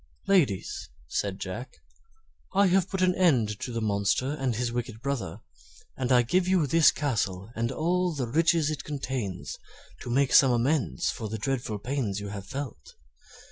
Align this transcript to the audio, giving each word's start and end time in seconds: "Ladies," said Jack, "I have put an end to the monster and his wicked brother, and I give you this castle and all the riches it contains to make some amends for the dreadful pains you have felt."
"Ladies," 0.25 0.89
said 1.07 1.39
Jack, 1.39 1.75
"I 2.55 2.65
have 2.65 2.89
put 2.89 3.03
an 3.03 3.13
end 3.13 3.59
to 3.59 3.71
the 3.71 3.83
monster 3.83 4.31
and 4.31 4.55
his 4.55 4.71
wicked 4.71 4.99
brother, 4.99 5.41
and 5.95 6.11
I 6.11 6.23
give 6.23 6.47
you 6.47 6.65
this 6.65 6.89
castle 6.89 7.51
and 7.55 7.71
all 7.71 8.11
the 8.15 8.25
riches 8.25 8.71
it 8.71 8.83
contains 8.83 9.59
to 9.99 10.09
make 10.09 10.33
some 10.33 10.51
amends 10.51 11.11
for 11.11 11.29
the 11.29 11.37
dreadful 11.37 11.77
pains 11.77 12.19
you 12.19 12.29
have 12.29 12.47
felt." 12.47 12.95